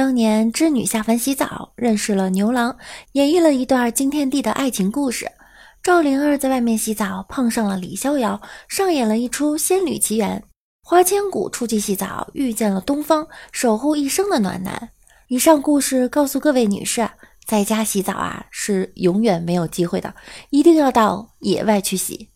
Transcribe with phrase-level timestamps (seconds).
[0.00, 2.74] 当年织女下凡洗澡，认识了牛郎，
[3.12, 5.30] 演绎了一段惊天地的爱情故事。
[5.82, 10.42] 赵灵儿在外面洗澡，碰上了李逍遥，上演了一出仙女奇缘。
[10.82, 14.88] 花千骨出去洗澡，遇见了东方，守护一生的暖男。
[15.28, 17.06] 以上故事告诉各位女士，
[17.46, 20.14] 在家洗澡啊是永远没有机会的，
[20.48, 22.30] 一定要到野外去洗。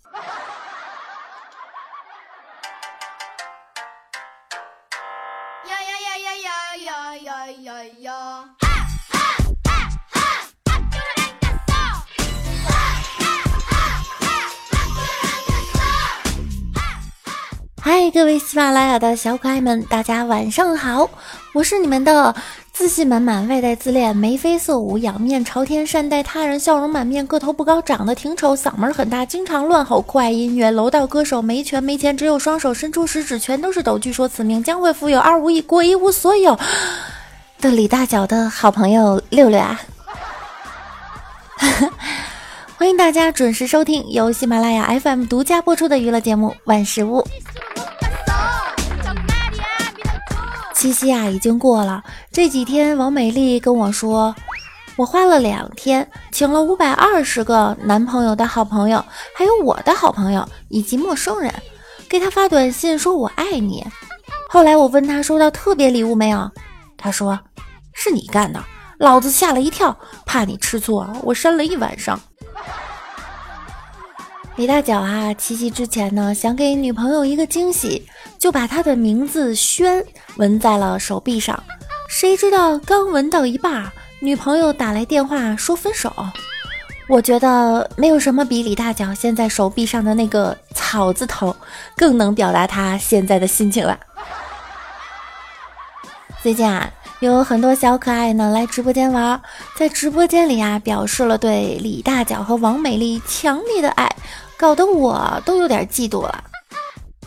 [18.14, 21.10] 各位喜马拉雅的小可爱们，大家晚上好！
[21.52, 22.32] 我是你们的
[22.72, 33.98] 自信满满、外带自恋、眉飞色舞、仰面朝天、善待他人、笑容满面、个头不高、长得挺丑、嗓门很大、经常乱吼、酷爱音乐、楼道歌手、没权没钱、只有双手伸出食指全都是抖。
[33.98, 36.56] 据说此命将会富有，二无一过一无所有
[37.60, 39.80] 的李大脚的好朋友六六啊！
[42.76, 47.20] 欢迎大家准时收听由喜马拉雅 FM 独家播出的娱乐节目《万事屋》。
[50.84, 52.04] 七夕啊，已经过了。
[52.30, 54.36] 这几天，王美丽跟我说，
[54.96, 59.02] 我花了两天，请了五百二十个男朋友的好朋友，
[59.34, 61.50] 还有我的好朋友以及陌生人，
[62.06, 63.82] 给他发短信说我爱你。
[64.50, 66.50] 后来我问他收到特别礼物没有，
[66.98, 67.40] 他说
[67.94, 68.62] 是你干的，
[68.98, 69.96] 老子吓了一跳，
[70.26, 72.20] 怕你吃醋，我删了一晚上。
[74.56, 80.04] 李大脚啊，七夕之前呢，想给女朋友一个惊喜，就把她的名字轩
[80.36, 81.60] 纹在了手臂上。
[82.08, 86.14] 谁知道刚纹到一半，女朋友打来电话说分手。
[87.08, 91.54] 我觉得没有什么比李大脚现在手臂上的那个草字头
[91.96, 93.98] 更能表达他现在的心情了。
[96.40, 96.88] 最近啊，
[97.24, 99.40] 有很多小可爱呢来直播间玩，
[99.78, 104.14] 在直播间里啊，表示了对李大脚和王美丽强烈的爱。
[104.58, 106.44] 搞得我都有点嫉妒了。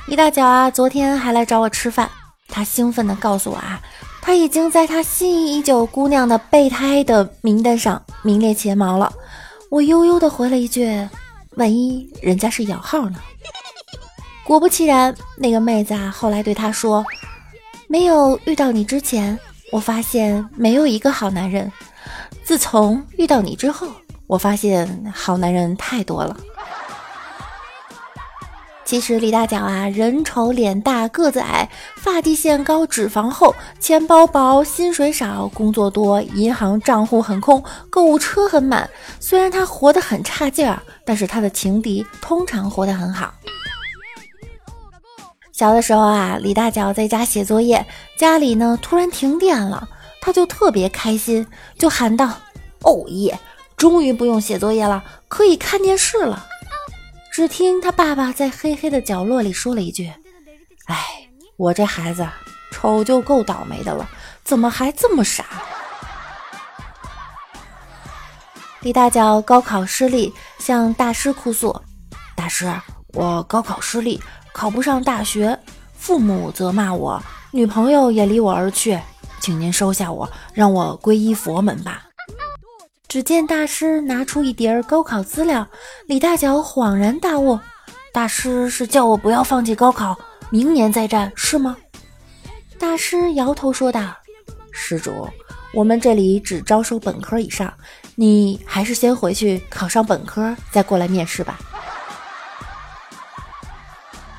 [0.06, 2.08] 李大脚啊，昨天还来找我吃饭，
[2.47, 3.81] 他兴奋地告诉我啊，
[4.22, 9.12] 他已经在他心仪已久姑娘的备胎的名单上名列前茅了。
[9.72, 10.88] 我悠悠地回了一句
[11.58, 13.16] ：“万一人家是摇号呢？”
[14.46, 17.03] 果不其然，那个妹子啊，后来对他说
[17.90, 19.38] ：“没有遇到你之前，
[19.72, 21.69] 我发现没有一个好男人；
[22.44, 23.88] 自从遇到你之后，
[24.25, 26.38] 我发现好男人太多了。”
[28.85, 38.89] 其实李大脚啊，人丑脸大个子矮，发际线高脂肪厚，钱包薄薪水少，工作多，银行账户很空，购物车很满。
[39.19, 43.34] 虽然他活得很差劲儿，但是他的情敌通常活得很好。
[45.57, 47.84] 小的时候啊，李大脚在家写作业，
[48.16, 49.90] 家里呢突然停电了，
[50.22, 51.47] 他就特别开心，
[51.79, 52.29] 就喊道
[52.85, 53.40] ：“哦耶，
[53.75, 56.46] 终于不用写作业了，可以看电视了。”
[57.34, 60.13] 只听他爸爸在黑黑的角落里说了一句
[60.85, 62.28] ：“哎，我这孩子
[62.72, 64.07] 丑就够倒霉的了，
[64.44, 65.44] 怎么还这么傻？”
[68.81, 71.81] 李大脚高考失利，向大师哭诉
[72.38, 72.72] ：“大师，
[73.13, 74.22] 我高考失利，
[74.57, 75.56] 考不上大学，
[75.94, 79.00] 父母责骂我，女朋友也离我而去，
[79.40, 82.01] 请您收下我，让我皈依佛门吧。”
[83.07, 85.67] 只见大师拿出一叠高考资料，
[86.07, 87.59] 李大脚恍然大悟：
[88.12, 90.17] 大师是叫我不要放弃高考，
[90.50, 91.78] 明年再战，是吗？
[92.79, 94.12] 大师摇头说道
[94.73, 95.29] ：“施主，
[95.72, 97.72] 我们这里只招收本科以上，
[98.16, 101.59] 你还是先回去考上本科，再过来面试吧。”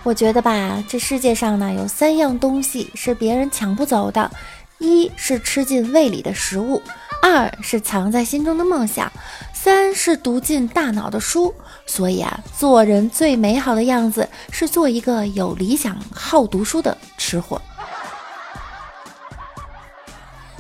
[0.05, 4.31] 我觉得吧，这世界上呢，有三样东西是别人抢不走的，
[4.79, 6.81] 一是吃进胃里的食物。
[7.21, 9.11] 二是藏在心中的梦想，
[9.53, 11.53] 三是读进大脑的书。
[11.85, 17.61] 所以啊，做人最美好的样子是做一个有理想、好读书的吃货。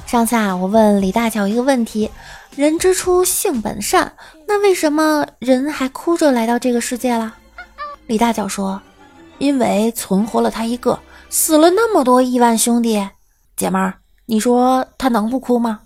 [0.04, 2.10] 上次啊，我问李大脚一个问题：
[2.56, 4.12] 人之初，性本善，
[4.46, 7.34] 那为什么人还哭着来到这个世界了？
[8.06, 8.82] 李大脚说：
[9.38, 10.98] 因为存活了他一个，
[11.30, 13.08] 死了那么多亿万兄弟
[13.56, 13.94] 姐妹儿，
[14.26, 15.80] 你说他能不哭吗？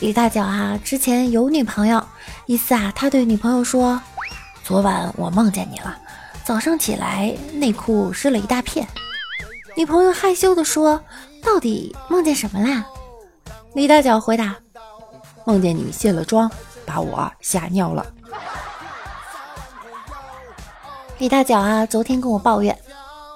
[0.00, 2.02] 李大脚啊，之前有女朋友，
[2.46, 4.00] 一次啊，他对女朋友说
[4.64, 5.96] ：“昨晚我梦见你了，
[6.44, 8.86] 早上起来内裤湿了一大片。”
[9.76, 11.00] 女朋友害羞地说
[11.42, 12.84] ：“到底梦见什么啦？”
[13.74, 14.56] 李大脚回答
[15.46, 16.50] ：“梦见你卸了妆，
[16.84, 18.04] 把我吓尿了。”
[21.18, 22.76] 李大脚啊，昨天跟我抱怨，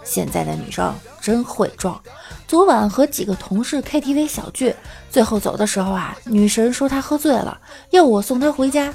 [0.04, 2.00] 现在的女生真会装。
[2.46, 4.74] 昨晚和几个同事 KTV 小聚，
[5.10, 7.58] 最后走的时候啊，女神说她喝醉了，
[7.90, 8.92] 要我送她回家。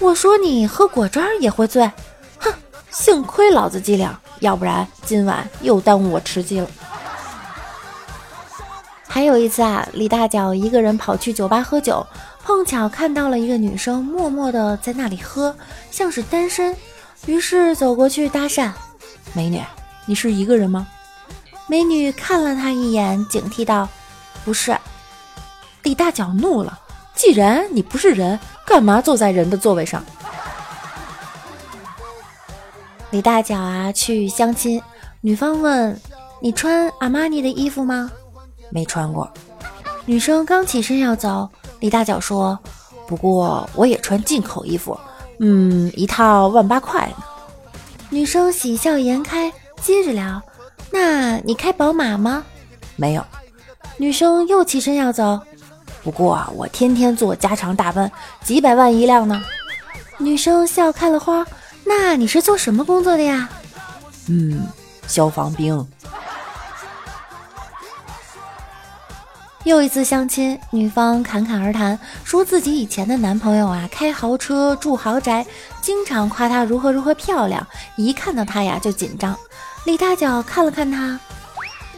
[0.00, 1.90] 我说你喝果汁也会醉，
[2.38, 2.52] 哼，
[2.90, 4.10] 幸亏老子机灵，
[4.40, 6.68] 要不然今晚又耽误我吃鸡了。
[9.06, 12.06] 还有一次啊，李大脚一个人跑去酒吧喝酒，
[12.42, 15.54] 碰巧看到了一个女生默默的在那里喝，
[15.90, 16.76] 像是单身，
[17.26, 18.70] 于是走过去搭讪
[19.32, 19.62] ：“美女，
[20.06, 20.86] 你是一个人吗？”
[21.68, 23.88] 美女看了他一眼，警惕道
[24.44, 24.76] ：“不是。”
[25.82, 26.78] 李大脚怒了
[27.14, 30.04] ：“既然你不是人，干嘛坐在人的座位上？”
[33.10, 34.82] 李大脚啊，去相亲，
[35.20, 36.00] 女方问
[36.40, 38.10] ：“你穿阿玛尼的衣服吗
[38.70, 39.28] ？”“没穿过。”
[40.06, 41.48] 女生刚起身要走，
[41.80, 42.56] 李大脚说
[43.08, 44.96] ：“不过我也穿进口衣服，
[45.40, 47.24] 嗯，一套万八块呢。”
[48.10, 50.42] 女生喜笑颜开，接着聊。
[50.90, 52.44] 那你开宝马吗？
[52.96, 53.24] 没有。
[53.98, 55.40] 女生又起身要走，
[56.02, 58.10] 不过我天天坐加长大奔，
[58.42, 59.42] 几百万一辆呢。
[60.18, 61.46] 女生笑开了花。
[61.84, 63.48] 那你是做什么工作的呀？
[64.28, 64.66] 嗯，
[65.06, 65.86] 消防兵。
[69.66, 75.44] 又一次相亲，女方侃侃而谈，说自己以前的男朋友啊，开豪车住豪宅，
[75.80, 77.66] 经常夸她如何如何漂亮，
[77.96, 79.36] 一看到她呀就紧张。
[79.84, 81.18] 李大脚看了看他，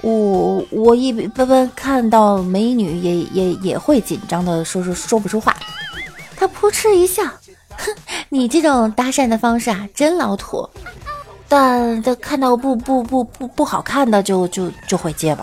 [0.00, 5.54] 我我一般看到美女也也也会紧张的，说说说不出话。
[6.38, 7.22] 他扑哧一笑，
[7.76, 7.94] 哼，
[8.30, 10.66] 你这种搭讪的方式啊，真老土。
[11.46, 15.34] 但但看到不不不不不好看的就就就会接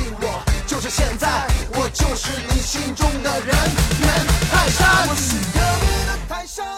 [0.00, 0.44] 吧。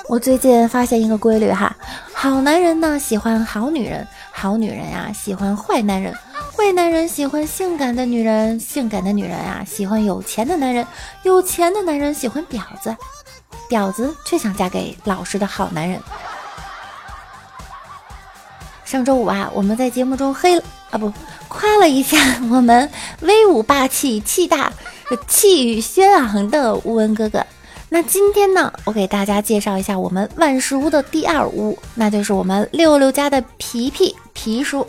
[0.08, 1.74] 我最近发现一个规律哈。
[2.12, 6.14] 好男人呢喜欢好女人，好女人呀喜欢坏男人，
[6.56, 10.86] 坏男人喜欢性感的女人，性感的女人呀喜欢有钱的男人，
[11.22, 12.96] 有钱的男人喜欢婊子，
[13.68, 16.00] 婊子却想嫁给老实的好男人。
[18.94, 20.56] 上周五啊，我们在节目中黑
[20.90, 21.12] 啊不
[21.48, 22.16] 夸了一下
[22.48, 22.88] 我们
[23.22, 24.72] 威武霸气、气大、
[25.26, 27.44] 气宇轩昂的乌文哥哥。
[27.88, 34.86] 那今天呢，我给大家介绍一下我们万事屋的第二屋，那就是我们六六家的皮皮皮叔。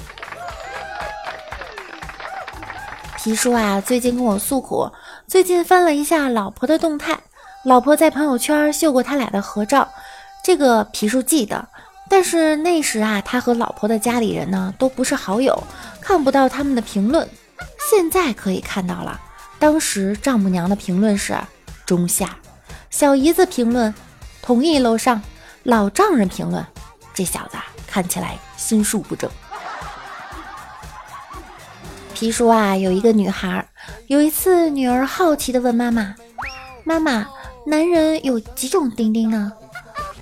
[3.17, 4.87] 皮叔啊，最近跟我诉苦，
[5.25, 7.17] 最近翻了一下老婆的动态，
[7.63, 9.89] 老婆在朋友圈秀过他俩的合照，
[10.43, 11.67] 这个皮叔记得，
[12.15, 15.61] 但是那时啊，他和老婆的家里人呢都不是好友，
[15.99, 17.29] 看不到他们的评论。
[17.89, 19.19] 现在可以看到了，
[19.59, 21.37] 当时丈母娘的评论是
[21.85, 22.37] 中下。
[22.89, 23.93] 小姨子评论
[24.41, 25.21] 同意楼上，
[25.63, 26.65] 老丈人评论
[27.13, 29.29] 这小子看起来心术不正。
[32.13, 33.67] 皮叔啊，有一个女孩，
[34.07, 36.15] 有一次女儿好奇的问妈妈
[36.85, 37.27] ：“妈妈，
[37.67, 39.51] 男人有几种丁丁呢？”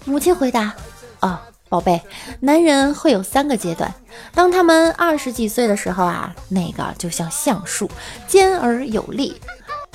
[0.05, 0.73] 母亲回答
[1.21, 1.39] ：“哦，
[1.69, 2.01] 宝贝，
[2.39, 3.93] 男人会有三个阶段。
[4.33, 7.89] 当他们二十几岁的时候啊，那个就像橡树，
[8.27, 9.39] 坚而有力。”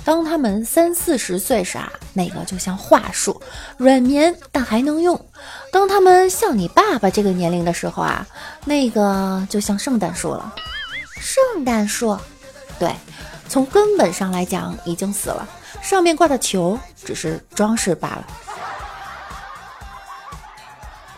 [0.05, 3.43] 当他们三四十岁时啊，那个就像桦树，
[3.77, 5.15] 软绵但还能用；
[5.71, 8.27] 当他们像你爸爸这个年龄的时候啊，
[8.65, 10.55] 那个就像圣诞树了。
[11.21, 12.17] 圣诞树，
[12.79, 12.91] 对，
[13.51, 15.47] 从根本上来讲已经死了，
[15.83, 18.27] 上面挂的球只是装饰罢了。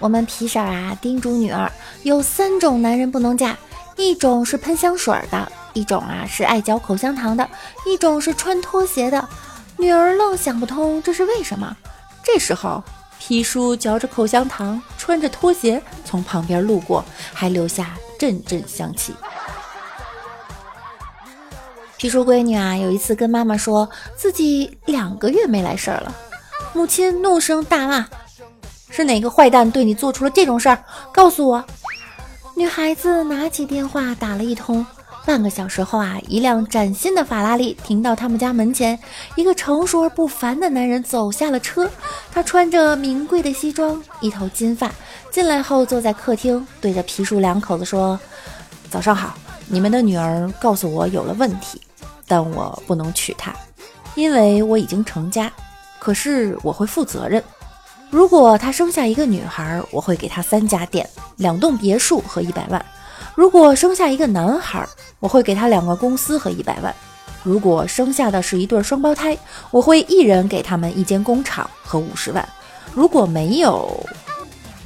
[0.00, 1.70] 我们皮婶啊叮嘱女儿，
[2.02, 3.56] 有三种男人不能嫁，
[3.96, 5.52] 一种是喷香水的。
[5.72, 7.48] 一种啊是爱嚼口香糖的，
[7.86, 9.28] 一种是穿拖鞋的。
[9.76, 11.76] 女儿愣想不通这是为什么。
[12.24, 12.82] 这时候，
[13.20, 19.14] 皮叔嚼着口香糖，穿着拖鞋从旁边路过，还留下阵阵香气。
[21.96, 26.12] 皮叔闺女啊，有一次跟妈妈说自己两个月没来事儿了，
[26.72, 28.08] 母亲怒声大骂
[28.90, 30.78] ：“是哪个坏蛋对你做出了这种事儿？
[31.12, 31.64] 告诉我！”
[32.54, 34.84] 女孩子拿起电话打了一通。
[35.26, 38.98] 半个小时后啊，一辆崭新的法拉利停到他们家门前，
[39.36, 41.88] 一个成熟而不凡的男人走下了车。
[42.32, 44.90] 他穿着名贵的西装，一头金发，
[45.30, 48.18] 进来后坐在客厅，对着皮叔两口子说
[48.90, 49.34] ：“早上好，
[49.68, 51.80] 你们的女儿告诉我有了问题，
[52.26, 53.54] 但我不能娶她，
[54.14, 55.52] 因为我已经成家。
[55.98, 57.44] 可是我会负责任，
[58.10, 62.84] 如果他生下一个女孩，我会给她三家店、两栋别墅和一百万。”
[63.36, 64.86] 如果生下一个男孩，
[65.20, 66.92] 我会给他两个公司和一百万；
[67.42, 69.38] 如果生下的是一对双胞胎，
[69.70, 72.46] 我会一人给他们一间工厂和五十万。
[72.92, 74.04] 如果没有，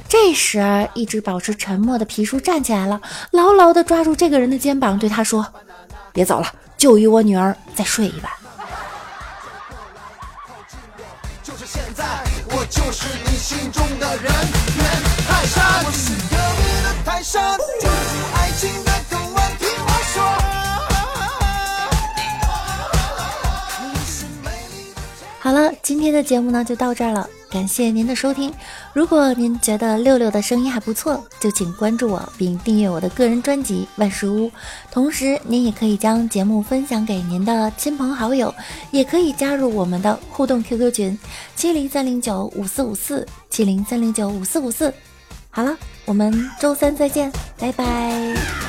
[0.07, 3.01] 这时一直保持沉默的皮叔站起来了，
[3.31, 5.45] 牢牢地抓住这个人的肩膀，对他说
[6.13, 8.31] ：“别走了，就与我女儿再睡一晚。”
[12.69, 14.85] 就是你心中的人猿
[15.27, 15.83] 泰山。
[15.85, 20.23] 我是隔壁的泰山，抓住爱情的藤蔓，听我说。
[25.39, 27.29] 好了，今天的节目呢就到这儿了。
[27.55, 28.53] 感谢您的收听。
[28.91, 34.47] 如果您觉得六六的声音还不错，就请关注我并订阅我的个人专辑《万事屋》，
[34.91, 38.53] 同时您也可以将节目分享给您的亲朋好友，
[38.91, 41.17] 也可以加入我们的互动 QQ 群
[41.55, 44.93] 七零三零九五四五四七零三零九五四五四。
[45.49, 48.64] 好了，我们周三再见，拜拜。